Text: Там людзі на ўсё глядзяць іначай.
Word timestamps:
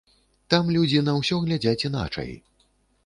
Там 0.53 0.71
людзі 0.77 1.03
на 1.09 1.13
ўсё 1.19 1.37
глядзяць 1.45 1.77
іначай. 1.87 2.35